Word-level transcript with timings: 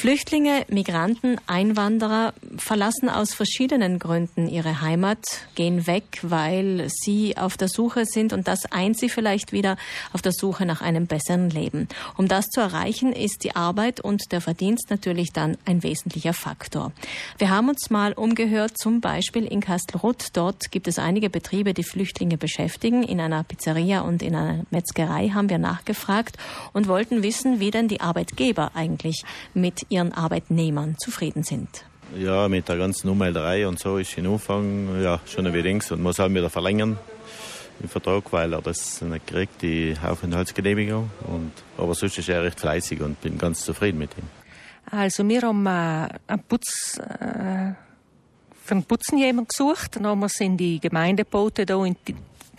Flüchtlinge, 0.00 0.64
Migranten, 0.70 1.36
Einwanderer 1.46 2.32
verlassen 2.56 3.10
aus 3.10 3.34
verschiedenen 3.34 3.98
Gründen 3.98 4.48
ihre 4.48 4.80
Heimat, 4.80 5.42
gehen 5.56 5.86
weg, 5.86 6.20
weil 6.22 6.86
sie 6.88 7.36
auf 7.36 7.58
der 7.58 7.68
Suche 7.68 8.06
sind 8.06 8.32
und 8.32 8.48
das 8.48 8.64
eint 8.72 8.98
sie 8.98 9.10
vielleicht 9.10 9.52
wieder 9.52 9.76
auf 10.14 10.22
der 10.22 10.32
Suche 10.32 10.64
nach 10.64 10.80
einem 10.80 11.06
besseren 11.06 11.50
Leben. 11.50 11.86
Um 12.16 12.28
das 12.28 12.46
zu 12.46 12.62
erreichen, 12.62 13.12
ist 13.12 13.44
die 13.44 13.54
Arbeit 13.54 14.00
und 14.00 14.32
der 14.32 14.40
Verdienst 14.40 14.86
natürlich 14.88 15.34
dann 15.34 15.58
ein 15.66 15.82
wesentlicher 15.82 16.32
Faktor. 16.32 16.92
Wir 17.36 17.50
haben 17.50 17.68
uns 17.68 17.90
mal 17.90 18.14
umgehört, 18.14 18.78
zum 18.78 19.02
Beispiel 19.02 19.44
in 19.44 19.60
Kastelruth. 19.60 20.28
Dort 20.32 20.70
gibt 20.70 20.88
es 20.88 20.98
einige 20.98 21.28
Betriebe, 21.28 21.74
die 21.74 21.84
Flüchtlinge 21.84 22.38
beschäftigen. 22.38 23.02
In 23.02 23.20
einer 23.20 23.44
Pizzeria 23.44 24.00
und 24.00 24.22
in 24.22 24.34
einer 24.34 24.64
Metzgerei 24.70 25.28
haben 25.28 25.50
wir 25.50 25.58
nachgefragt 25.58 26.38
und 26.72 26.88
wollten 26.88 27.22
wissen, 27.22 27.60
wie 27.60 27.70
denn 27.70 27.86
die 27.86 28.00
Arbeitgeber 28.00 28.70
eigentlich 28.74 29.24
mit 29.52 29.89
ihren 29.90 30.12
Arbeitnehmern 30.12 30.96
zufrieden 30.98 31.42
sind. 31.42 31.84
Ja, 32.16 32.48
mit 32.48 32.68
der 32.68 32.76
ganzen 32.76 33.08
Ummelderei 33.08 33.68
und 33.68 33.78
so 33.78 33.98
ist 33.98 34.16
in 34.18 34.26
Anfang 34.26 35.00
ja, 35.02 35.20
schon 35.26 35.46
ein 35.46 35.52
wenig 35.52 35.90
und 35.92 36.02
muss 36.02 36.18
halt 36.18 36.34
wieder 36.34 36.50
verlängern 36.50 36.98
im 37.82 37.88
Vertrag, 37.88 38.32
weil 38.32 38.52
er 38.52 38.62
das 38.62 39.00
nicht 39.00 39.26
kriegt, 39.26 39.62
die 39.62 39.94
Aufenthaltsgenehmigung. 40.02 41.10
Und, 41.26 41.52
aber 41.78 41.94
sonst 41.94 42.18
ist 42.18 42.28
er 42.28 42.42
recht 42.42 42.60
fleißig 42.60 43.00
und 43.00 43.20
bin 43.20 43.38
ganz 43.38 43.64
zufrieden 43.64 43.98
mit 43.98 44.10
ihm. 44.18 44.24
Also 44.90 45.26
wir 45.28 45.42
haben 45.42 45.66
äh, 45.66 46.08
einen 46.26 46.42
Putz, 46.48 46.98
äh, 46.98 47.72
für 48.64 48.74
den 48.74 48.84
Putzen 48.84 49.18
jemanden 49.18 49.48
gesucht. 49.48 49.96
Dann 49.96 50.06
haben 50.06 50.20
wir 50.20 50.26
es 50.26 50.40
in 50.40 50.56
die 50.56 50.80
Gemeindeboote 50.80 51.64
da 51.66 51.84
in 51.84 51.96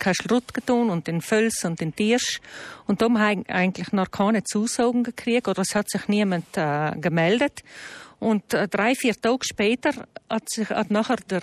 die 0.02 0.08
Kaschrut 0.08 0.54
getan 0.54 0.90
und 0.90 1.06
den 1.06 1.20
Völs 1.20 1.64
und 1.64 1.80
den 1.80 1.94
Tiersch. 1.94 2.40
Und 2.86 3.02
da 3.02 3.06
haben 3.06 3.44
eigentlich 3.46 3.92
noch 3.92 4.10
keine 4.10 4.42
Zusagen 4.42 5.04
gekriegt 5.04 5.48
oder 5.48 5.62
es 5.62 5.74
hat 5.74 5.88
sich 5.90 6.08
niemand 6.08 6.56
äh, 6.56 6.92
gemeldet. 7.00 7.62
Und 8.22 8.54
äh, 8.54 8.68
drei, 8.68 8.94
vier 8.94 9.20
Tage 9.20 9.40
später 9.42 9.90
hat, 10.30 10.48
sich, 10.48 10.70
hat 10.70 10.92
nachher 10.92 11.16
der 11.28 11.42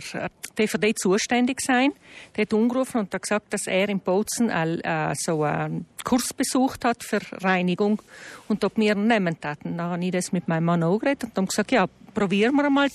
DVD 0.58 0.96
zuständig 0.96 1.60
sein. 1.60 1.92
Der 2.38 2.44
hat 2.44 2.54
angerufen 2.54 3.00
und 3.00 3.14
hat 3.14 3.22
gesagt, 3.22 3.54
dass 3.54 3.68
er 3.68 3.90
in 3.90 4.00
Bozen 4.00 4.50
äh, 4.50 5.14
so 5.18 5.44
einen 5.44 5.86
Kurs 6.06 6.34
besucht 6.34 6.86
hat 6.86 7.04
für 7.04 7.20
Reinigung 7.44 8.02
und 8.48 8.64
ob 8.64 8.78
wir 8.78 8.96
ihn 8.96 9.08
nehmen 9.08 9.36
hatten. 9.44 9.78
Dann 9.78 9.92
habe 9.92 10.06
ich 10.06 10.12
das 10.12 10.32
mit 10.32 10.48
meinem 10.48 10.64
Mann 10.64 10.84
auch 10.84 11.00
geredet 11.00 11.26
und 11.26 11.38
haben 11.38 11.48
gesagt, 11.48 11.74
ja, 11.74 11.88
probieren 12.14 12.56
wir 12.56 12.70
mal. 12.70 12.90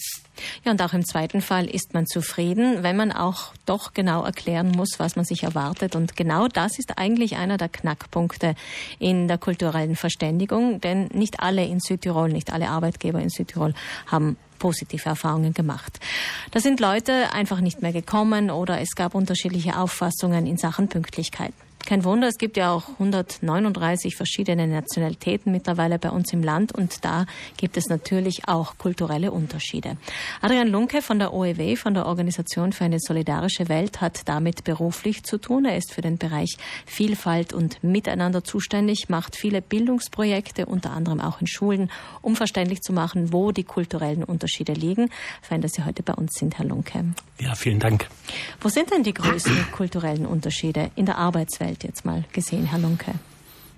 Ja, 0.64 0.72
und 0.72 0.82
auch 0.82 0.92
im 0.92 1.04
zweiten 1.04 1.40
Fall 1.40 1.66
ist 1.66 1.94
man 1.94 2.06
zufrieden, 2.06 2.82
wenn 2.82 2.96
man 2.96 3.12
auch 3.12 3.52
doch 3.66 3.94
genau 3.94 4.24
erklären 4.24 4.72
muss, 4.72 4.98
was 4.98 5.16
man 5.16 5.24
sich 5.24 5.44
erwartet. 5.44 5.94
Und 5.94 6.16
genau 6.16 6.48
das 6.48 6.78
ist 6.78 6.98
eigentlich 6.98 7.36
einer 7.36 7.56
der 7.56 7.68
Knackpunkte 7.68 8.54
in 8.98 9.28
der 9.28 9.38
kulturellen 9.38 9.96
Verständigung, 9.96 10.80
denn 10.80 11.06
nicht 11.12 11.40
alle 11.40 11.64
in 11.64 11.80
Südtirol, 11.80 12.30
nicht 12.30 12.52
alle 12.52 12.68
Arbeitgeber 12.68 13.20
in 13.20 13.30
Südtirol 13.30 13.73
haben 14.06 14.36
positive 14.58 15.08
Erfahrungen 15.08 15.52
gemacht. 15.52 16.00
Da 16.50 16.60
sind 16.60 16.80
Leute 16.80 17.32
einfach 17.32 17.60
nicht 17.60 17.82
mehr 17.82 17.92
gekommen 17.92 18.50
oder 18.50 18.80
es 18.80 18.94
gab 18.94 19.14
unterschiedliche 19.14 19.78
Auffassungen 19.78 20.46
in 20.46 20.56
Sachen 20.56 20.88
Pünktlichkeit. 20.88 21.52
Kein 21.86 22.02
Wunder, 22.04 22.28
es 22.28 22.38
gibt 22.38 22.56
ja 22.56 22.72
auch 22.72 22.88
139 22.88 24.16
verschiedene 24.16 24.66
Nationalitäten 24.66 25.52
mittlerweile 25.52 25.98
bei 25.98 26.08
uns 26.08 26.32
im 26.32 26.42
Land 26.42 26.72
und 26.72 27.04
da 27.04 27.26
gibt 27.58 27.76
es 27.76 27.88
natürlich 27.88 28.48
auch 28.48 28.78
kulturelle 28.78 29.30
Unterschiede. 29.30 29.98
Adrian 30.40 30.68
Lunke 30.68 31.02
von 31.02 31.18
der 31.18 31.34
OEW, 31.34 31.76
von 31.76 31.92
der 31.92 32.06
Organisation 32.06 32.72
für 32.72 32.84
eine 32.84 33.00
solidarische 33.00 33.68
Welt, 33.68 34.00
hat 34.00 34.26
damit 34.28 34.64
beruflich 34.64 35.24
zu 35.24 35.36
tun. 35.36 35.66
Er 35.66 35.76
ist 35.76 35.92
für 35.92 36.00
den 36.00 36.16
Bereich 36.16 36.56
Vielfalt 36.86 37.52
und 37.52 37.84
Miteinander 37.84 38.44
zuständig, 38.44 39.10
macht 39.10 39.36
viele 39.36 39.60
Bildungsprojekte, 39.60 40.64
unter 40.64 40.92
anderem 40.92 41.20
auch 41.20 41.42
in 41.42 41.46
Schulen, 41.46 41.90
um 42.22 42.34
verständlich 42.34 42.80
zu 42.80 42.94
machen, 42.94 43.32
wo 43.32 43.52
die 43.52 43.64
kulturellen 43.64 44.24
Unterschiede 44.24 44.72
liegen. 44.72 45.10
Fein, 45.42 45.60
dass 45.60 45.72
Sie 45.72 45.84
heute 45.84 46.02
bei 46.02 46.14
uns 46.14 46.32
sind, 46.32 46.56
Herr 46.56 46.64
Lunke. 46.64 47.04
Ja, 47.38 47.54
vielen 47.54 47.80
Dank. 47.80 48.08
Wo 48.60 48.68
sind 48.68 48.90
denn 48.90 49.02
die 49.02 49.12
größten 49.12 49.72
kulturellen 49.72 50.24
Unterschiede 50.24 50.90
in 50.94 51.04
der 51.04 51.18
Arbeitswelt? 51.18 51.73
Welt 51.74 51.84
jetzt 51.84 52.04
mal 52.04 52.24
gesehen, 52.32 52.66
Herr 52.66 52.78
Lunke? 52.78 53.14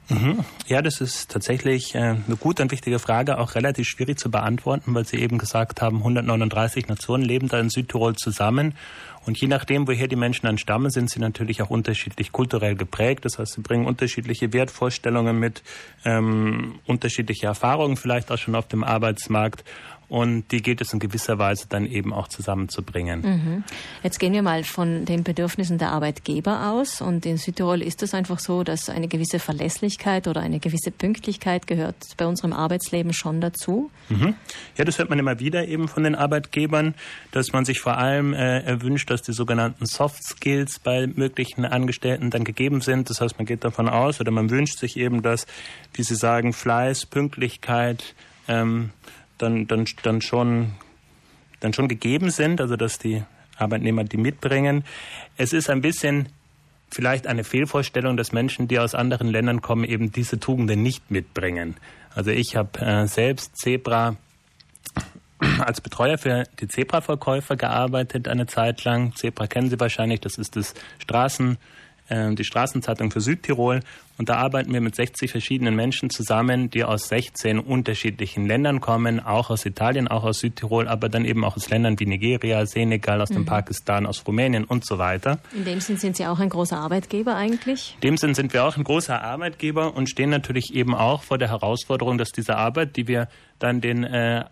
Mhm. 0.08 0.44
Ja, 0.68 0.82
das 0.82 1.00
ist 1.00 1.30
tatsächlich 1.32 1.94
äh, 1.94 1.98
eine 1.98 2.36
gute 2.38 2.62
und 2.62 2.70
wichtige 2.70 2.98
Frage, 2.98 3.38
auch 3.38 3.54
relativ 3.56 3.88
schwierig 3.88 4.18
zu 4.18 4.30
beantworten, 4.30 4.94
weil 4.94 5.04
Sie 5.04 5.16
eben 5.16 5.38
gesagt 5.38 5.80
haben, 5.82 5.98
139 5.98 6.86
Nationen 6.86 7.24
leben 7.24 7.48
da 7.48 7.58
in 7.58 7.70
Südtirol 7.70 8.14
zusammen. 8.14 8.74
Und 9.26 9.40
je 9.40 9.48
nachdem, 9.48 9.88
woher 9.88 10.06
die 10.06 10.14
Menschen 10.14 10.46
dann 10.46 10.56
stammen, 10.56 10.90
sind 10.90 11.10
sie 11.10 11.18
natürlich 11.18 11.60
auch 11.60 11.70
unterschiedlich 11.70 12.30
kulturell 12.30 12.76
geprägt. 12.76 13.24
Das 13.24 13.40
heißt, 13.40 13.54
sie 13.54 13.60
bringen 13.60 13.84
unterschiedliche 13.84 14.52
Wertvorstellungen 14.52 15.40
mit, 15.40 15.64
ähm, 16.04 16.78
unterschiedliche 16.86 17.46
Erfahrungen 17.46 17.96
vielleicht 17.96 18.30
auch 18.30 18.38
schon 18.38 18.54
auf 18.54 18.68
dem 18.68 18.84
Arbeitsmarkt 18.84 19.64
und 20.08 20.52
die 20.52 20.62
gilt 20.62 20.80
es 20.80 20.92
in 20.92 21.00
gewisser 21.00 21.38
Weise 21.38 21.66
dann 21.68 21.86
eben 21.86 22.12
auch 22.12 22.28
zusammenzubringen. 22.28 23.20
Mhm. 23.22 23.64
Jetzt 24.02 24.18
gehen 24.18 24.32
wir 24.32 24.42
mal 24.42 24.62
von 24.62 25.04
den 25.04 25.24
Bedürfnissen 25.24 25.78
der 25.78 25.90
Arbeitgeber 25.90 26.70
aus 26.70 27.00
und 27.00 27.26
in 27.26 27.38
Südtirol 27.38 27.82
ist 27.82 28.02
es 28.02 28.14
einfach 28.14 28.38
so, 28.38 28.62
dass 28.62 28.88
eine 28.88 29.08
gewisse 29.08 29.38
Verlässlichkeit 29.38 30.28
oder 30.28 30.40
eine 30.40 30.60
gewisse 30.60 30.90
Pünktlichkeit 30.90 31.66
gehört 31.66 31.96
bei 32.16 32.26
unserem 32.26 32.52
Arbeitsleben 32.52 33.12
schon 33.12 33.40
dazu. 33.40 33.90
Mhm. 34.08 34.34
Ja, 34.76 34.84
das 34.84 34.98
hört 34.98 35.10
man 35.10 35.18
immer 35.18 35.40
wieder 35.40 35.66
eben 35.66 35.88
von 35.88 36.04
den 36.04 36.14
Arbeitgebern, 36.14 36.94
dass 37.32 37.52
man 37.52 37.64
sich 37.64 37.80
vor 37.80 37.98
allem 37.98 38.32
äh, 38.32 38.60
erwünscht, 38.60 39.10
dass 39.10 39.22
die 39.22 39.32
sogenannten 39.32 39.86
Soft 39.86 40.22
Skills 40.22 40.78
bei 40.78 41.06
möglichen 41.06 41.64
Angestellten 41.64 42.30
dann 42.30 42.44
gegeben 42.44 42.80
sind. 42.80 43.10
Das 43.10 43.20
heißt, 43.20 43.38
man 43.38 43.46
geht 43.46 43.64
davon 43.64 43.88
aus 43.88 44.20
oder 44.20 44.30
man 44.30 44.50
wünscht 44.50 44.78
sich 44.78 44.96
eben, 44.96 45.22
dass, 45.22 45.46
wie 45.94 46.02
Sie 46.02 46.14
sagen, 46.14 46.52
Fleiß, 46.52 47.06
Pünktlichkeit, 47.06 48.14
ähm, 48.48 48.90
dann, 49.38 49.66
dann, 49.66 49.84
dann, 50.02 50.20
schon, 50.20 50.72
dann 51.60 51.72
schon 51.72 51.88
gegeben 51.88 52.30
sind, 52.30 52.60
also 52.60 52.76
dass 52.76 52.98
die 52.98 53.22
Arbeitnehmer 53.56 54.04
die 54.04 54.16
mitbringen. 54.16 54.84
Es 55.36 55.52
ist 55.52 55.70
ein 55.70 55.80
bisschen 55.80 56.28
vielleicht 56.90 57.26
eine 57.26 57.44
Fehlvorstellung, 57.44 58.16
dass 58.16 58.32
Menschen, 58.32 58.68
die 58.68 58.78
aus 58.78 58.94
anderen 58.94 59.28
Ländern 59.28 59.60
kommen, 59.60 59.84
eben 59.84 60.12
diese 60.12 60.38
Tugenden 60.38 60.82
nicht 60.82 61.10
mitbringen. 61.10 61.76
Also 62.14 62.30
ich 62.30 62.56
habe 62.56 62.78
äh, 62.80 63.06
selbst 63.06 63.56
Zebra 63.56 64.16
als 65.58 65.80
Betreuer 65.80 66.18
für 66.18 66.44
die 66.60 66.68
Zebra-Verkäufer 66.68 67.56
gearbeitet 67.56 68.28
eine 68.28 68.46
Zeit 68.46 68.84
lang. 68.84 69.14
Zebra 69.14 69.46
kennen 69.46 69.68
Sie 69.68 69.78
wahrscheinlich, 69.78 70.20
das 70.20 70.38
ist 70.38 70.56
das 70.56 70.74
Straßen, 70.98 71.58
die 72.08 72.44
Straßenzeitung 72.44 73.10
für 73.10 73.20
Südtirol. 73.20 73.80
Und 74.18 74.28
da 74.28 74.36
arbeiten 74.36 74.72
wir 74.72 74.80
mit 74.80 74.94
60 74.94 75.30
verschiedenen 75.30 75.74
Menschen 75.74 76.08
zusammen, 76.08 76.70
die 76.70 76.84
aus 76.84 77.08
16 77.08 77.58
unterschiedlichen 77.58 78.46
Ländern 78.46 78.80
kommen, 78.80 79.20
auch 79.20 79.50
aus 79.50 79.66
Italien, 79.66 80.08
auch 80.08 80.24
aus 80.24 80.38
Südtirol, 80.38 80.88
aber 80.88 81.08
dann 81.08 81.24
eben 81.24 81.44
auch 81.44 81.56
aus 81.56 81.68
Ländern 81.68 81.98
wie 82.00 82.06
Nigeria, 82.06 82.64
Senegal, 82.64 83.20
aus 83.20 83.30
mhm. 83.30 83.34
dem 83.34 83.44
Pakistan, 83.46 84.06
aus 84.06 84.26
Rumänien 84.26 84.64
und 84.64 84.86
so 84.86 84.98
weiter. 84.98 85.38
In 85.54 85.64
dem 85.64 85.80
Sinn 85.80 85.98
sind 85.98 86.16
Sie 86.16 86.26
auch 86.26 86.38
ein 86.38 86.48
großer 86.48 86.78
Arbeitgeber 86.78 87.34
eigentlich? 87.34 87.96
In 88.00 88.08
dem 88.08 88.16
Sinn 88.16 88.34
sind 88.34 88.52
wir 88.52 88.64
auch 88.64 88.76
ein 88.76 88.84
großer 88.84 89.20
Arbeitgeber 89.20 89.94
und 89.94 90.08
stehen 90.08 90.30
natürlich 90.30 90.74
eben 90.74 90.94
auch 90.94 91.22
vor 91.22 91.38
der 91.38 91.50
Herausforderung, 91.50 92.16
dass 92.16 92.30
diese 92.30 92.56
Arbeit, 92.56 92.96
die 92.96 93.08
wir 93.08 93.28
dann 93.58 93.80
den 93.80 94.04
äh, 94.04 94.44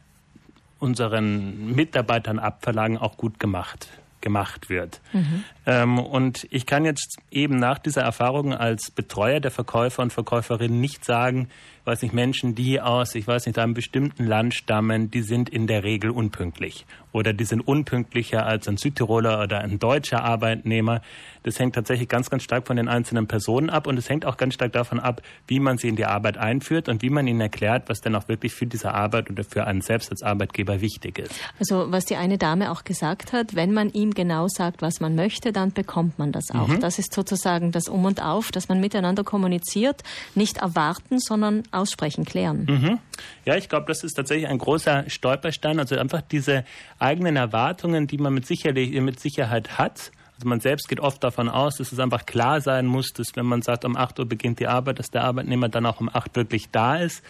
unseren 0.79 1.75
Mitarbeitern 1.75 2.39
abverlangen, 2.39 2.99
auch 2.99 3.17
gut 3.17 3.41
gemacht 3.41 3.89
gemacht 4.25 4.69
wird. 4.69 5.01
Mhm. 5.13 5.45
Ähm, 5.67 5.99
und 6.01 6.49
ich 6.51 6.67
kann 6.67 6.85
jetzt 6.85 7.19
eben 7.31 7.57
nach 7.57 7.79
dieser 7.79 8.03
Erfahrung 8.03 8.53
als 8.53 8.91
Betreuer 8.91 9.39
der 9.39 9.53
Verkäufer 9.53 10.03
und 10.03 10.13
Verkäuferinnen 10.13 10.81
nicht 10.81 11.05
sagen, 11.05 11.49
weiß 11.85 12.03
nicht, 12.03 12.15
Menschen, 12.15 12.55
die 12.55 12.81
aus, 12.81 13.15
ich 13.15 13.27
weiß 13.27 13.47
nicht, 13.47 13.59
einem 13.59 13.75
bestimmten 13.75 14.27
Land 14.27 14.55
stammen, 14.55 15.11
die 15.11 15.23
sind 15.23 15.49
in 15.49 15.67
der 15.67 15.85
Regel 15.85 16.11
unpünktlich. 16.11 16.87
Oder 17.13 17.33
die 17.33 17.45
sind 17.45 17.61
unpünktlicher 17.61 18.45
als 18.45 18.67
ein 18.67 18.77
Südtiroler 18.77 19.41
oder 19.41 19.61
ein 19.61 19.79
deutscher 19.79 20.25
Arbeitnehmer. 20.25 21.01
Das 21.45 21.59
hängt 21.61 21.75
tatsächlich 21.75 22.09
ganz, 22.09 22.29
ganz 22.31 22.43
stark 22.43 22.67
von 22.67 22.77
den 22.77 22.89
einzelnen 22.89 23.29
Personen 23.29 23.71
ab 23.71 23.87
und 23.87 23.99
es 23.99 24.09
hängt 24.09 24.25
auch 24.25 24.37
ganz 24.37 24.55
stark 24.55 24.73
davon 24.73 24.99
ab, 24.99 25.23
wie 25.47 25.61
man 25.61 25.79
sie 25.79 25.89
in 25.89 25.97
die 25.97 26.07
Arbeit 26.07 26.39
einführt 26.39 26.89
und 26.89 27.03
wie 27.03 27.11
man 27.11 27.27
ihnen 27.27 27.41
erklärt, 27.41 27.89
was 27.89 28.01
denn 28.01 28.17
auch 28.17 28.29
wirklich 28.29 28.53
für 28.53 28.67
diese 28.67 28.93
Arbeit 28.93 29.31
oder 29.31 29.45
für 29.45 29.65
einen 29.67 29.81
selbst 29.81 30.11
als 30.11 30.23
Arbeitgeber 30.23 30.81
wichtig 30.81 31.19
ist. 31.19 31.35
Also 31.61 31.93
was 31.93 32.07
die 32.07 32.17
eine 32.17 32.39
Dame 32.39 32.73
auch 32.73 32.83
gesagt 32.83 33.33
hat, 33.33 33.55
wenn 33.55 33.73
man 33.73 33.91
ihm 33.91 34.13
genau 34.13 34.49
sagt, 34.49 34.83
was 34.83 35.01
man 35.01 35.15
möchte, 35.15 35.53
dann 35.53 35.73
bekommt 35.73 36.19
man 36.19 36.33
das 36.33 36.51
auch. 36.51 36.69
Mhm. 36.69 36.81
Das 36.81 36.99
ist 36.99 37.13
sozusagen 37.13 37.71
das 37.71 37.89
Um 37.89 38.07
und 38.07 38.23
Auf, 38.23 38.51
dass 38.51 38.69
man 38.69 38.81
miteinander 38.81 39.23
kommuniziert, 39.23 40.03
nicht 40.35 40.57
erwarten, 40.57 41.21
sondern 41.21 41.63
aussprechen, 41.75 42.25
klären. 42.25 42.67
Mhm. 42.69 42.99
Ja, 43.45 43.57
ich 43.57 43.69
glaube, 43.69 43.87
das 43.87 44.05
ist 44.05 44.15
tatsächlich 44.15 44.49
ein 44.49 44.59
großer 44.59 45.05
Stolperstein. 45.09 45.79
Also 45.79 45.97
einfach 45.97 46.23
diese 46.23 46.65
eigenen 46.99 47.37
Erwartungen, 47.37 48.07
die 48.07 48.19
man 48.19 48.35
mit, 48.35 48.47
sicherlich, 48.47 48.93
mit 49.01 49.21
Sicherheit 49.21 49.79
hat. 49.79 50.13
Also 50.37 50.49
man 50.49 50.61
selbst 50.61 50.89
geht 50.89 51.01
oft 51.01 51.23
davon 51.23 51.49
aus, 51.49 51.77
dass 51.77 51.93
es 51.93 51.99
einfach 52.01 52.27
klar 52.27 52.61
sein 52.61 52.87
muss, 52.87 53.13
dass 53.13 53.37
wenn 53.37 53.47
man 53.47 53.63
sagt, 53.63 53.85
um 53.85 53.97
8 53.97 54.19
Uhr 54.19 54.27
beginnt 54.27 54.59
die 54.59 54.67
Arbeit, 54.67 54.99
dass 54.99 55.11
der 55.11 55.23
Arbeitnehmer 55.25 55.69
dann 55.69 55.87
auch 55.87 56.01
um 56.01 56.11
8 56.13 56.35
wirklich 56.35 56.71
da 56.71 56.97
ist. 56.97 57.23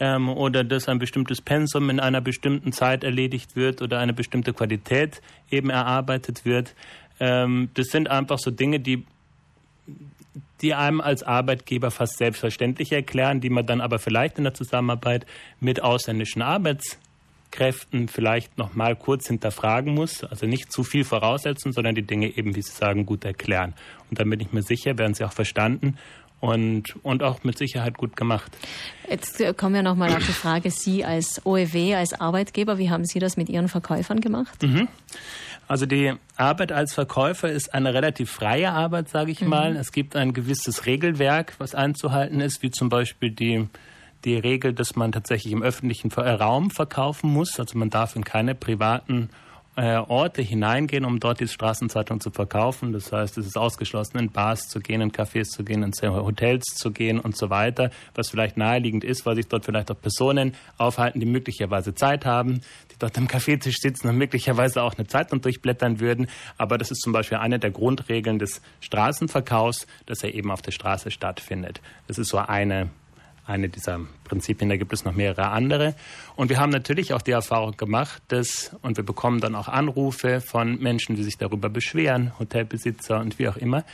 Ähm, 0.00 0.28
oder 0.28 0.64
dass 0.64 0.88
ein 0.88 0.98
bestimmtes 0.98 1.40
Pensum 1.40 1.88
in 1.88 2.00
einer 2.00 2.20
bestimmten 2.20 2.72
Zeit 2.72 3.04
erledigt 3.04 3.54
wird 3.54 3.80
oder 3.80 4.00
eine 4.00 4.12
bestimmte 4.12 4.52
Qualität 4.52 5.22
eben 5.50 5.70
erarbeitet 5.70 6.44
wird. 6.44 6.74
Ähm, 7.20 7.70
das 7.74 7.88
sind 7.88 8.10
einfach 8.10 8.38
so 8.38 8.50
Dinge, 8.50 8.80
die 8.80 9.04
die 10.62 10.74
einem 10.74 11.00
als 11.00 11.22
Arbeitgeber 11.22 11.90
fast 11.90 12.16
selbstverständlich 12.16 12.92
erklären, 12.92 13.40
die 13.40 13.50
man 13.50 13.66
dann 13.66 13.80
aber 13.80 13.98
vielleicht 13.98 14.38
in 14.38 14.44
der 14.44 14.54
Zusammenarbeit 14.54 15.26
mit 15.60 15.82
ausländischen 15.82 16.42
Arbeitskräften 16.42 18.08
vielleicht 18.08 18.58
noch 18.58 18.74
mal 18.74 18.96
kurz 18.96 19.28
hinterfragen 19.28 19.94
muss. 19.94 20.24
Also 20.24 20.46
nicht 20.46 20.72
zu 20.72 20.82
viel 20.82 21.04
voraussetzen, 21.04 21.72
sondern 21.72 21.94
die 21.94 22.02
Dinge 22.02 22.36
eben, 22.36 22.56
wie 22.56 22.62
Sie 22.62 22.72
sagen, 22.72 23.06
gut 23.06 23.24
erklären. 23.24 23.74
Und 24.10 24.18
dann 24.18 24.28
bin 24.30 24.40
ich 24.40 24.52
mir 24.52 24.62
sicher, 24.62 24.98
werden 24.98 25.14
sie 25.14 25.24
auch 25.24 25.32
verstanden 25.32 25.96
und, 26.40 26.94
und 27.02 27.22
auch 27.22 27.42
mit 27.42 27.56
Sicherheit 27.56 27.96
gut 27.96 28.16
gemacht. 28.16 28.52
Jetzt 29.08 29.42
kommen 29.56 29.74
wir 29.74 29.82
nochmal 29.82 30.10
auf 30.14 30.26
die 30.26 30.32
Frage, 30.32 30.70
Sie 30.70 31.04
als 31.04 31.44
OEW, 31.46 31.94
als 31.96 32.12
Arbeitgeber, 32.20 32.76
wie 32.76 32.90
haben 32.90 33.06
Sie 33.06 33.18
das 33.18 33.36
mit 33.36 33.48
Ihren 33.48 33.68
Verkäufern 33.68 34.20
gemacht? 34.20 34.62
Mhm. 34.62 34.88
Also 35.66 35.86
die 35.86 36.12
Arbeit 36.36 36.72
als 36.72 36.94
Verkäufer 36.94 37.50
ist 37.50 37.74
eine 37.74 37.94
relativ 37.94 38.30
freie 38.30 38.70
Arbeit, 38.70 39.08
sage 39.08 39.30
ich 39.30 39.40
mhm. 39.40 39.48
mal. 39.48 39.76
Es 39.76 39.92
gibt 39.92 40.16
ein 40.16 40.32
gewisses 40.32 40.86
Regelwerk, 40.86 41.54
was 41.58 41.74
einzuhalten 41.74 42.40
ist, 42.40 42.62
wie 42.62 42.70
zum 42.70 42.88
Beispiel 42.88 43.30
die 43.30 43.68
die 44.24 44.36
Regel, 44.36 44.72
dass 44.72 44.96
man 44.96 45.12
tatsächlich 45.12 45.52
im 45.52 45.62
öffentlichen 45.62 46.10
Raum 46.10 46.70
verkaufen 46.70 47.30
muss. 47.30 47.60
Also 47.60 47.78
man 47.78 47.90
darf 47.90 48.16
in 48.16 48.24
keine 48.24 48.54
privaten 48.54 49.28
äh, 49.76 49.96
Orte 49.96 50.42
hineingehen, 50.42 51.04
um 51.04 51.18
dort 51.20 51.40
die 51.40 51.48
Straßenzeitung 51.48 52.20
zu 52.20 52.30
verkaufen. 52.30 52.92
Das 52.92 53.12
heißt, 53.12 53.36
es 53.38 53.46
ist 53.46 53.56
ausgeschlossen, 53.56 54.18
in 54.18 54.30
Bars 54.30 54.68
zu 54.68 54.80
gehen, 54.80 55.00
in 55.00 55.10
Cafés 55.10 55.48
zu 55.50 55.64
gehen, 55.64 55.82
in 55.82 55.92
Hotels 56.02 56.64
zu 56.76 56.92
gehen 56.92 57.18
und 57.18 57.36
so 57.36 57.50
weiter, 57.50 57.90
was 58.14 58.30
vielleicht 58.30 58.56
naheliegend 58.56 59.04
ist, 59.04 59.26
weil 59.26 59.36
sich 59.36 59.48
dort 59.48 59.64
vielleicht 59.64 59.90
auch 59.90 60.00
Personen 60.00 60.54
aufhalten, 60.78 61.20
die 61.20 61.26
möglicherweise 61.26 61.94
Zeit 61.94 62.24
haben, 62.24 62.60
die 62.92 62.98
dort 62.98 63.18
am 63.18 63.26
Kaffeetisch 63.26 63.76
sitzen 63.80 64.08
und 64.08 64.18
möglicherweise 64.18 64.82
auch 64.82 64.94
eine 64.94 65.06
Zeitung 65.06 65.40
durchblättern 65.40 66.00
würden. 66.00 66.28
Aber 66.56 66.78
das 66.78 66.90
ist 66.90 67.00
zum 67.02 67.12
Beispiel 67.12 67.38
eine 67.38 67.58
der 67.58 67.70
Grundregeln 67.70 68.38
des 68.38 68.62
Straßenverkaufs, 68.80 69.86
dass 70.06 70.22
er 70.22 70.34
eben 70.34 70.50
auf 70.50 70.62
der 70.62 70.72
Straße 70.72 71.10
stattfindet. 71.10 71.80
Das 72.06 72.18
ist 72.18 72.28
so 72.28 72.38
eine 72.38 72.90
eine 73.46 73.68
dieser 73.68 74.00
Prinzipien. 74.24 74.68
Da 74.68 74.76
gibt 74.76 74.92
es 74.92 75.04
noch 75.04 75.14
mehrere 75.14 75.48
andere. 75.48 75.94
Und 76.36 76.48
wir 76.48 76.58
haben 76.58 76.70
natürlich 76.70 77.12
auch 77.12 77.22
die 77.22 77.32
Erfahrung 77.32 77.76
gemacht, 77.76 78.22
dass, 78.28 78.74
und 78.82 78.96
wir 78.96 79.04
bekommen 79.04 79.40
dann 79.40 79.54
auch 79.54 79.68
Anrufe 79.68 80.40
von 80.40 80.80
Menschen, 80.80 81.16
die 81.16 81.22
sich 81.22 81.36
darüber 81.36 81.68
beschweren, 81.68 82.32
Hotelbesitzer 82.38 83.20
und 83.20 83.38
wie 83.38 83.48
auch 83.48 83.56
immer, 83.56 83.84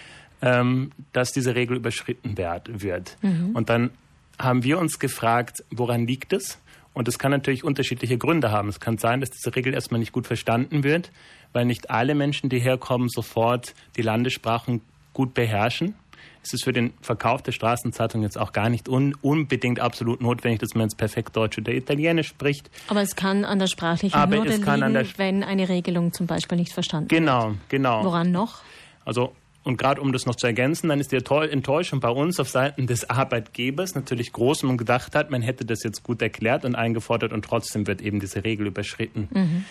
ähm, 0.43 0.93
dass 1.12 1.32
diese 1.32 1.55
Regel 1.55 1.76
überschritten 1.76 2.38
wird. 2.38 3.17
Mhm. 3.23 3.50
Und 3.55 3.69
dann 3.69 3.91
haben 4.38 4.62
wir 4.62 4.79
uns 4.79 4.99
gefragt, 4.99 5.64
woran 5.70 6.06
liegt 6.06 6.32
es? 6.32 6.58
Und 6.93 7.08
es 7.08 7.19
kann 7.19 7.31
natürlich 7.31 7.62
unterschiedliche 7.62 8.19
Gründe 8.19 8.50
haben. 8.50 8.69
Es 8.69 8.81
kann 8.81 8.99
sein, 8.99 9.20
dass 9.20 9.31
diese 9.31 9.55
Regel 9.55 9.75
erstmal 9.75 10.00
nicht 10.00 10.12
gut 10.12 10.26
verstanden 10.26 10.82
wird, 10.82 11.12
weil 11.52 11.64
nicht 11.64 11.91
alle 11.91 12.14
Menschen, 12.14 12.49
die 12.50 12.58
herkommen, 12.58 13.08
sofort 13.08 13.75
die 13.97 14.02
Landessprachen 14.02 14.81
gut 15.12 15.35
beherrschen 15.35 15.94
es 16.42 16.54
ist 16.54 16.64
für 16.64 16.72
den 16.72 16.92
Verkauf 17.00 17.42
der 17.42 17.52
Straßenzeitung 17.52 18.22
jetzt 18.22 18.38
auch 18.38 18.52
gar 18.52 18.70
nicht 18.70 18.88
un 18.88 19.14
unbedingt 19.20 19.81
absolut 19.81 20.20
notwendig, 20.20 20.60
dass 20.60 20.75
man 20.75 20.84
jetzt 20.84 20.96
perfekt 20.96 21.37
Deutsch 21.37 21.58
oder 21.58 21.72
Italienisch 21.72 22.28
spricht. 22.28 22.70
Aber 22.88 23.02
es 23.02 23.14
kann 23.16 23.44
an 23.44 23.58
der 23.58 23.66
sprachlichen 23.66 24.16
Aber 24.16 24.37
Hürde 24.37 24.56
liegen, 24.56 25.08
wenn 25.16 25.42
eine 25.44 25.69
Regelung 25.69 26.12
zum 26.12 26.26
Beispiel 26.26 26.56
nicht 26.56 26.72
verstanden 26.72 27.08
genau, 27.08 27.48
wird. 27.48 27.58
Genau, 27.69 27.98
genau. 28.00 28.04
Woran 28.04 28.32
noch? 28.32 28.60
Also 29.04 29.34
und 29.62 29.76
gerade 29.76 30.00
um 30.00 30.12
das 30.12 30.25
noch 30.25 30.37
zu 30.37 30.46
ergänzen, 30.46 30.88
dann 30.88 31.00
ist 31.00 31.12
die 31.12 31.16
Enttäuschung 31.16 32.00
bei 32.00 32.08
uns 32.08 32.40
auf 32.40 32.48
Seiten 32.48 32.87
des 32.87 33.10
Arbeitgebers 33.10 33.94
natürlich 33.94 34.32
groß, 34.32 34.62
wenn 34.62 34.69
man 34.69 34.78
gedacht 34.78 35.14
hat, 35.14 35.31
man 35.31 35.42
hätte 35.42 35.66
das 35.66 35.82
jetzt 35.82 36.02
gut 36.02 36.22
erklärt 36.22 36.64
und 36.64 36.75
eingefordert 36.75 37.32
und 37.32 37.44
trotzdem 37.44 37.87
wird 37.87 38.00
eben 38.00 38.20
diese 38.20 38.42
Regel 38.42 38.66
überschritten. 38.66 39.28
Mhm. 39.31 39.64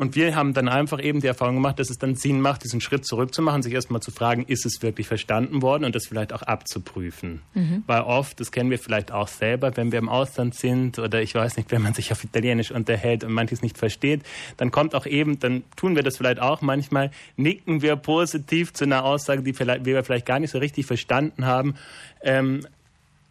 Und 0.00 0.16
wir 0.16 0.34
haben 0.34 0.54
dann 0.54 0.70
einfach 0.70 0.98
eben 0.98 1.20
die 1.20 1.26
Erfahrung 1.26 1.56
gemacht, 1.56 1.78
dass 1.78 1.90
es 1.90 1.98
dann 1.98 2.14
Sinn 2.14 2.40
macht, 2.40 2.64
diesen 2.64 2.80
Schritt 2.80 3.04
zurückzumachen, 3.04 3.62
sich 3.62 3.74
erstmal 3.74 4.00
zu 4.00 4.10
fragen, 4.10 4.46
ist 4.46 4.64
es 4.64 4.80
wirklich 4.80 5.06
verstanden 5.06 5.60
worden 5.60 5.84
und 5.84 5.94
das 5.94 6.06
vielleicht 6.06 6.32
auch 6.32 6.40
abzuprüfen. 6.40 7.42
Mhm. 7.52 7.82
Weil 7.86 8.00
oft, 8.00 8.40
das 8.40 8.50
kennen 8.50 8.70
wir 8.70 8.78
vielleicht 8.78 9.12
auch 9.12 9.28
selber, 9.28 9.76
wenn 9.76 9.92
wir 9.92 9.98
im 9.98 10.08
Ausland 10.08 10.54
sind 10.54 10.98
oder 10.98 11.20
ich 11.20 11.34
weiß 11.34 11.58
nicht, 11.58 11.70
wenn 11.70 11.82
man 11.82 11.92
sich 11.92 12.12
auf 12.12 12.24
Italienisch 12.24 12.70
unterhält 12.70 13.24
und 13.24 13.32
manches 13.34 13.60
nicht 13.60 13.76
versteht, 13.76 14.22
dann 14.56 14.70
kommt 14.70 14.94
auch 14.94 15.04
eben, 15.04 15.38
dann 15.38 15.64
tun 15.76 15.94
wir 15.96 16.02
das 16.02 16.16
vielleicht 16.16 16.40
auch 16.40 16.62
manchmal, 16.62 17.10
nicken 17.36 17.82
wir 17.82 17.96
positiv 17.96 18.72
zu 18.72 18.84
einer 18.84 19.04
Aussage, 19.04 19.42
die 19.42 19.58
wir 19.58 20.02
vielleicht 20.02 20.24
gar 20.24 20.38
nicht 20.40 20.52
so 20.52 20.60
richtig 20.60 20.86
verstanden 20.86 21.44
haben. 21.44 21.74
Ähm, 22.22 22.62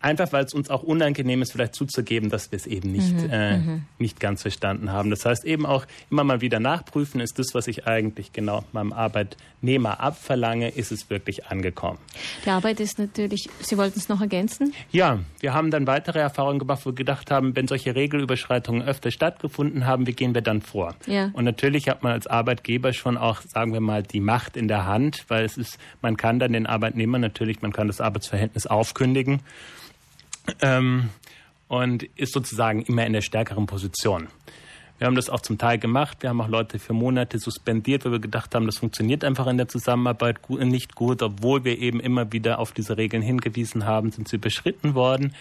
Einfach 0.01 0.31
weil 0.31 0.45
es 0.45 0.53
uns 0.53 0.69
auch 0.69 0.83
unangenehm 0.83 1.41
ist, 1.41 1.51
vielleicht 1.51 1.75
zuzugeben, 1.75 2.29
dass 2.29 2.51
wir 2.51 2.57
es 2.57 2.65
eben 2.65 2.91
nicht, 2.91 3.13
mhm, 3.13 3.29
äh, 3.29 3.57
mhm. 3.57 3.81
nicht 3.97 4.19
ganz 4.19 4.41
verstanden 4.41 4.91
haben. 4.93 5.09
Das 5.09 5.25
heißt 5.25 5.43
eben 5.43 5.65
auch 5.65 5.85
immer 6.09 6.23
mal 6.23 6.39
wieder 6.39 6.59
nachprüfen, 6.61 7.19
ist 7.19 7.37
das, 7.37 7.47
was 7.53 7.67
ich 7.67 7.85
eigentlich 7.85 8.31
genau 8.31 8.63
meinem 8.71 8.93
Arbeitnehmer 8.93 9.99
abverlange, 9.99 10.69
ist 10.69 10.93
es 10.93 11.09
wirklich 11.09 11.47
angekommen. 11.47 11.99
Die 12.45 12.49
Arbeit 12.49 12.79
ist 12.79 12.97
natürlich, 12.97 13.49
Sie 13.59 13.77
wollten 13.77 13.99
es 13.99 14.07
noch 14.07 14.21
ergänzen? 14.21 14.73
Ja, 14.91 15.19
wir 15.41 15.53
haben 15.53 15.69
dann 15.69 15.85
weitere 15.85 16.19
Erfahrungen 16.19 16.59
gemacht, 16.59 16.85
wo 16.85 16.91
wir 16.91 16.95
gedacht 16.95 17.29
haben, 17.29 17.55
wenn 17.57 17.67
solche 17.67 17.93
Regelüberschreitungen 17.93 18.83
öfter 18.83 19.11
stattgefunden 19.11 19.85
haben, 19.85 20.07
wie 20.07 20.13
gehen 20.13 20.33
wir 20.33 20.41
dann 20.41 20.61
vor? 20.61 20.95
Ja. 21.07 21.29
Und 21.33 21.43
natürlich 21.43 21.89
hat 21.89 22.03
man 22.03 22.13
als 22.13 22.25
Arbeitgeber 22.25 22.93
schon 22.93 23.17
auch, 23.17 23.41
sagen 23.41 23.73
wir 23.73 23.81
mal, 23.81 24.03
die 24.03 24.21
Macht 24.21 24.55
in 24.55 24.69
der 24.69 24.85
Hand, 24.85 25.25
weil 25.27 25.43
es 25.43 25.57
ist, 25.57 25.77
man 26.01 26.15
kann 26.15 26.39
dann 26.39 26.53
den 26.53 26.67
Arbeitnehmer 26.67 27.19
natürlich, 27.19 27.61
man 27.61 27.73
kann 27.73 27.87
das 27.87 27.99
Arbeitsverhältnis 27.99 28.65
aufkündigen 28.65 29.41
ähm, 30.61 31.09
und 31.67 32.03
ist 32.15 32.33
sozusagen 32.33 32.81
immer 32.83 33.05
in 33.05 33.13
der 33.13 33.21
stärkeren 33.21 33.65
Position. 33.65 34.27
Wir 34.99 35.07
haben 35.07 35.15
das 35.15 35.29
auch 35.29 35.39
zum 35.39 35.57
Teil 35.57 35.77
gemacht. 35.77 36.17
Wir 36.19 36.29
haben 36.29 36.41
auch 36.41 36.49
Leute 36.49 36.77
für 36.77 36.91
Monate 36.91 37.39
suspendiert, 37.39 38.03
weil 38.03 38.11
wir 38.11 38.19
gedacht 38.19 38.53
haben, 38.53 38.65
das 38.65 38.79
funktioniert 38.79 39.23
einfach 39.23 39.47
in 39.47 39.55
der 39.55 39.69
Zusammenarbeit 39.69 40.37
nicht 40.49 40.93
gut, 40.93 41.21
obwohl 41.21 41.63
wir 41.63 41.79
eben 41.79 42.01
immer 42.01 42.33
wieder 42.33 42.59
auf 42.59 42.73
diese 42.73 42.97
Regeln 42.97 43.23
hingewiesen 43.23 43.85
haben, 43.85 44.11
sind 44.11 44.27
sie 44.27 44.35
überschritten 44.35 44.95
worden. 44.95 45.33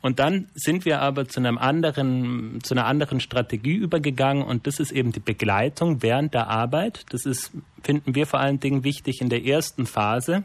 Und 0.00 0.18
dann 0.18 0.48
sind 0.54 0.86
wir 0.86 1.02
aber 1.02 1.28
zu 1.28 1.40
einem 1.40 1.58
anderen, 1.58 2.60
zu 2.62 2.72
einer 2.72 2.86
anderen 2.86 3.20
Strategie 3.20 3.74
übergegangen 3.74 4.42
und 4.42 4.66
das 4.66 4.80
ist 4.80 4.92
eben 4.92 5.12
die 5.12 5.20
Begleitung 5.20 6.02
während 6.02 6.32
der 6.32 6.48
Arbeit. 6.48 7.04
Das 7.10 7.26
ist, 7.26 7.52
finden 7.82 8.14
wir 8.14 8.26
vor 8.26 8.40
allen 8.40 8.60
Dingen 8.60 8.82
wichtig 8.82 9.20
in 9.20 9.28
der 9.28 9.44
ersten 9.44 9.84
Phase. 9.84 10.42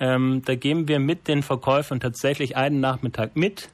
Ähm, 0.00 0.42
da 0.46 0.54
gehen 0.54 0.88
wir 0.88 0.98
mit 0.98 1.28
den 1.28 1.42
Verkäufern 1.42 2.00
tatsächlich 2.00 2.56
einen 2.56 2.80
Nachmittag 2.80 3.36
mit 3.36 3.68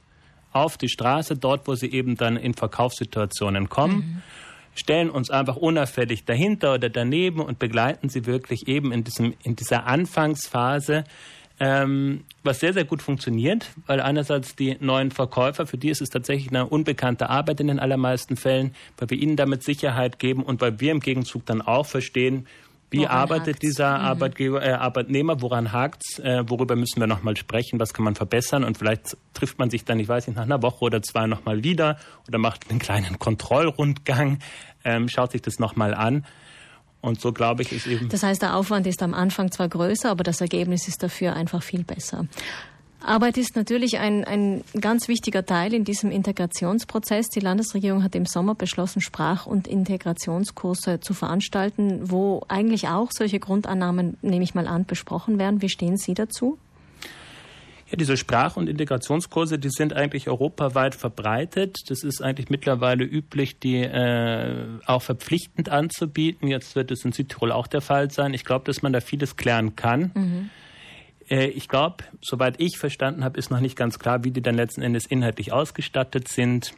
auf 0.51 0.77
die 0.77 0.89
Straße, 0.89 1.37
dort, 1.37 1.67
wo 1.67 1.75
sie 1.75 1.91
eben 1.91 2.17
dann 2.17 2.35
in 2.35 2.53
Verkaufssituationen 2.53 3.69
kommen. 3.69 3.95
Mhm. 3.95 4.21
Stellen 4.75 5.09
uns 5.09 5.31
einfach 5.31 5.55
unauffällig 5.55 6.25
dahinter 6.25 6.75
oder 6.75 6.89
daneben 6.89 7.39
und 7.39 7.57
begleiten 7.57 8.09
sie 8.09 8.25
wirklich 8.25 8.67
eben 8.67 8.91
in, 8.91 9.03
diesem, 9.03 9.33
in 9.41 9.55
dieser 9.55 9.87
Anfangsphase, 9.87 11.05
ähm, 11.59 12.23
was 12.43 12.59
sehr, 12.59 12.73
sehr 12.73 12.85
gut 12.85 13.01
funktioniert, 13.01 13.71
weil 13.87 13.99
einerseits 13.99 14.55
die 14.55 14.77
neuen 14.79 15.09
Verkäufer, 15.09 15.65
für 15.65 15.77
die 15.77 15.89
ist 15.89 16.01
es 16.01 16.09
tatsächlich 16.09 16.49
eine 16.49 16.67
unbekannte 16.67 17.29
Arbeit 17.29 17.59
in 17.59 17.67
den 17.67 17.79
allermeisten 17.79 18.37
Fällen, 18.37 18.75
weil 18.97 19.09
wir 19.09 19.17
ihnen 19.17 19.35
damit 19.35 19.63
Sicherheit 19.63 20.19
geben 20.19 20.43
und 20.43 20.61
weil 20.61 20.79
wir 20.79 20.91
im 20.91 20.99
Gegenzug 20.99 21.45
dann 21.47 21.63
auch 21.63 21.87
verstehen, 21.87 22.45
wie 22.89 22.99
woran 22.99 23.11
arbeitet 23.11 23.47
hakt's? 23.47 23.59
dieser 23.59 23.97
mhm. 23.97 24.05
Arbeitgeber, 24.05 24.65
äh, 24.65 24.71
Arbeitnehmer? 24.71 25.41
Woran 25.41 25.71
hakt's? 25.71 26.19
Äh, 26.19 26.43
worüber 26.47 26.75
müssen 26.75 26.99
wir 26.99 27.07
nochmal 27.07 27.35
sprechen? 27.35 27.79
Was 27.79 27.93
kann 27.93 28.05
man 28.05 28.15
verbessern? 28.15 28.63
Und 28.63 28.77
vielleicht 28.77 29.17
trifft 29.33 29.59
man 29.59 29.69
sich 29.69 29.83
dann, 29.83 29.99
ich 29.99 30.07
weiß 30.07 30.27
nicht, 30.27 30.37
nach 30.37 30.43
einer 30.43 30.61
Woche 30.61 30.85
oder 30.85 31.01
zwei 31.01 31.27
nochmal 31.27 31.63
wieder 31.63 31.97
oder 32.27 32.37
macht 32.37 32.69
einen 32.69 32.79
kleinen 32.79 33.19
Kontrollrundgang, 33.19 34.39
ähm, 34.85 35.09
schaut 35.09 35.31
sich 35.31 35.41
das 35.41 35.59
nochmal 35.59 35.93
an. 35.93 36.25
Und 37.01 37.21
so 37.21 37.31
glaube 37.31 37.61
ich, 37.61 37.71
ist 37.71 37.87
eben. 37.87 38.09
Das 38.09 38.23
heißt, 38.23 38.41
der 38.41 38.55
Aufwand 38.55 38.87
ist 38.87 39.03
am 39.03 39.13
Anfang 39.13 39.51
zwar 39.51 39.69
größer, 39.69 40.09
aber 40.09 40.23
das 40.23 40.41
Ergebnis 40.41 40.87
ist 40.87 41.03
dafür 41.03 41.35
einfach 41.35 41.61
viel 41.61 41.83
besser. 41.83 42.25
Arbeit 43.07 43.37
ist 43.37 43.55
natürlich 43.55 43.99
ein, 43.99 44.25
ein 44.25 44.63
ganz 44.79 45.07
wichtiger 45.07 45.45
Teil 45.45 45.73
in 45.73 45.85
diesem 45.85 46.11
Integrationsprozess. 46.11 47.29
Die 47.29 47.39
Landesregierung 47.39 48.03
hat 48.03 48.15
im 48.15 48.25
Sommer 48.25 48.53
beschlossen, 48.53 49.01
Sprach- 49.01 49.45
und 49.45 49.67
Integrationskurse 49.67 50.99
zu 50.99 51.13
veranstalten, 51.13 52.11
wo 52.11 52.43
eigentlich 52.49 52.89
auch 52.89 53.11
solche 53.11 53.39
Grundannahmen, 53.39 54.17
nehme 54.21 54.43
ich 54.43 54.55
mal 54.55 54.67
an, 54.67 54.85
besprochen 54.85 55.39
werden. 55.39 55.61
Wie 55.61 55.69
stehen 55.69 55.97
Sie 55.97 56.13
dazu? 56.13 56.57
Ja, 57.89 57.95
diese 57.95 58.17
Sprach- 58.17 58.57
und 58.57 58.67
Integrationskurse, 58.67 59.57
die 59.57 59.69
sind 59.69 59.93
eigentlich 59.93 60.27
europaweit 60.27 60.93
verbreitet. 60.93 61.77
Das 61.87 62.03
ist 62.03 62.21
eigentlich 62.21 62.49
mittlerweile 62.49 63.05
üblich, 63.05 63.59
die 63.59 63.77
äh, 63.77 64.65
auch 64.85 65.01
verpflichtend 65.01 65.69
anzubieten. 65.69 66.49
Jetzt 66.49 66.75
wird 66.75 66.91
es 66.91 67.05
in 67.05 67.13
Südtirol 67.13 67.53
auch 67.53 67.67
der 67.67 67.79
Fall 67.79 68.11
sein. 68.11 68.33
Ich 68.33 68.43
glaube, 68.43 68.65
dass 68.65 68.81
man 68.81 68.91
da 68.91 68.99
vieles 68.99 69.37
klären 69.37 69.77
kann. 69.77 70.11
Mhm. 70.13 70.49
Äh, 71.29 71.47
ich 71.47 71.67
glaube, 71.67 72.03
soweit 72.21 72.59
ich 72.59 72.77
verstanden 72.77 73.23
habe, 73.23 73.37
ist 73.37 73.51
noch 73.51 73.59
nicht 73.59 73.75
ganz 73.75 73.99
klar, 73.99 74.23
wie 74.23 74.31
die 74.31 74.41
dann 74.41 74.55
letzten 74.55 74.81
Endes 74.81 75.05
inhaltlich 75.05 75.51
ausgestattet 75.53 76.27
sind. 76.27 76.73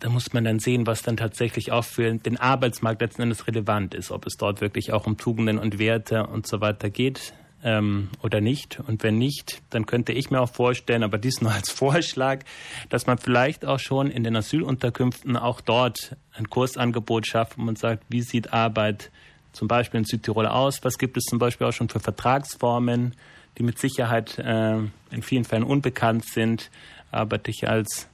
Da 0.00 0.08
muss 0.08 0.32
man 0.32 0.44
dann 0.44 0.60
sehen, 0.60 0.86
was 0.86 1.02
dann 1.02 1.16
tatsächlich 1.16 1.72
auch 1.72 1.84
für 1.84 2.14
den 2.14 2.36
Arbeitsmarkt 2.36 3.00
letzten 3.00 3.22
Endes 3.22 3.48
relevant 3.48 3.94
ist, 3.94 4.12
ob 4.12 4.26
es 4.26 4.36
dort 4.36 4.60
wirklich 4.60 4.92
auch 4.92 5.06
um 5.06 5.16
Tugenden 5.16 5.58
und 5.58 5.78
Werte 5.78 6.26
und 6.26 6.46
so 6.46 6.60
weiter 6.60 6.88
geht 6.88 7.34
ähm, 7.64 8.10
oder 8.22 8.40
nicht. 8.40 8.80
Und 8.86 9.02
wenn 9.02 9.18
nicht, 9.18 9.60
dann 9.70 9.86
könnte 9.86 10.12
ich 10.12 10.30
mir 10.30 10.40
auch 10.40 10.50
vorstellen, 10.50 11.02
aber 11.02 11.18
dies 11.18 11.40
nur 11.40 11.52
als 11.52 11.70
Vorschlag, 11.72 12.44
dass 12.88 13.06
man 13.06 13.18
vielleicht 13.18 13.64
auch 13.64 13.80
schon 13.80 14.10
in 14.10 14.24
den 14.24 14.36
Asylunterkünften 14.36 15.36
auch 15.36 15.60
dort 15.60 16.16
ein 16.32 16.48
Kursangebot 16.48 17.26
schafft, 17.26 17.58
man 17.58 17.76
sagt, 17.76 18.04
wie 18.08 18.22
sieht 18.22 18.52
Arbeit 18.52 19.10
zum 19.52 19.68
Beispiel 19.68 19.98
in 19.98 20.04
Südtirol 20.04 20.46
aus? 20.46 20.80
Was 20.82 20.98
gibt 20.98 21.16
es 21.16 21.24
zum 21.24 21.38
Beispiel 21.38 21.66
auch 21.66 21.72
schon 21.72 21.88
für 21.88 22.00
Vertragsformen, 22.00 23.14
die 23.56 23.62
mit 23.62 23.78
Sicherheit 23.78 24.38
äh, 24.38 24.76
in 24.76 25.22
vielen 25.22 25.44
Fällen 25.44 25.64
unbekannt 25.64 26.24
sind, 26.24 26.70
arbeite 27.10 27.50
ich 27.50 27.68
als 27.68 28.08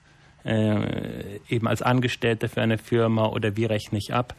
äh, 0.44 1.38
eben 1.48 1.66
als 1.66 1.82
Angestellter 1.82 2.48
für 2.48 2.62
eine 2.62 2.78
Firma 2.78 3.26
oder 3.26 3.56
wie 3.56 3.64
rechne 3.64 3.98
ich 3.98 4.12
ab. 4.12 4.34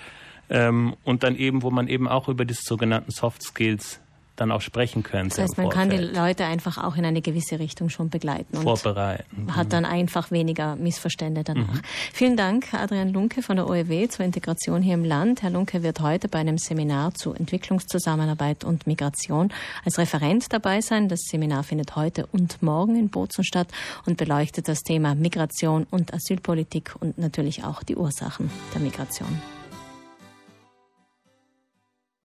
Ähm, 0.49 0.95
und 1.03 1.23
dann 1.23 1.35
eben, 1.35 1.63
wo 1.63 1.71
man 1.71 1.87
eben 1.87 2.07
auch 2.07 2.27
über 2.27 2.45
die 2.45 2.53
sogenannten 2.53 3.11
Soft 3.11 3.43
Skills 3.43 3.99
dann 4.35 4.51
auch 4.51 4.61
sprechen 4.61 5.03
könnte. 5.03 5.35
Das 5.35 5.39
heißt, 5.39 5.57
man 5.57 5.69
kann 5.69 5.89
die 5.89 5.97
Leute 5.97 6.45
einfach 6.45 6.77
auch 6.83 6.95
in 6.95 7.05
eine 7.05 7.21
gewisse 7.21 7.59
Richtung 7.59 7.89
schon 7.89 8.09
begleiten. 8.09 8.57
Und 8.57 8.63
Vorbereiten. 8.63 9.55
Hat 9.55 9.73
dann 9.73 9.85
einfach 9.85 10.31
weniger 10.31 10.75
Missverstände 10.75 11.43
danach. 11.43 11.73
Mhm. 11.73 11.81
Vielen 12.13 12.37
Dank, 12.37 12.73
Adrian 12.73 13.13
Lunke 13.13 13.41
von 13.41 13.55
der 13.55 13.67
OEW 13.67 14.07
zur 14.09 14.25
Integration 14.25 14.81
hier 14.81 14.95
im 14.95 15.05
Land. 15.05 15.41
Herr 15.41 15.49
Lunke 15.49 15.83
wird 15.83 15.99
heute 16.01 16.27
bei 16.27 16.39
einem 16.39 16.57
Seminar 16.57 17.13
zu 17.13 17.33
Entwicklungszusammenarbeit 17.33 18.63
und 18.63 18.87
Migration 18.87 19.51
als 19.83 19.97
Referent 19.97 20.51
dabei 20.51 20.81
sein. 20.81 21.07
Das 21.07 21.21
Seminar 21.21 21.63
findet 21.63 21.95
heute 21.95 22.25
und 22.27 22.61
morgen 22.61 22.95
in 22.97 23.09
Bozen 23.09 23.43
statt 23.43 23.67
und 24.05 24.17
beleuchtet 24.17 24.67
das 24.67 24.81
Thema 24.81 25.15
Migration 25.15 25.87
und 25.89 26.13
Asylpolitik 26.13 26.95
und 26.99 27.17
natürlich 27.17 27.63
auch 27.63 27.83
die 27.83 27.95
Ursachen 27.95 28.49
der 28.73 28.81
Migration. 28.81 29.54